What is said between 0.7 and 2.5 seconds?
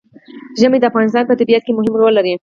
د افغانستان په طبیعت کې مهم رول لري.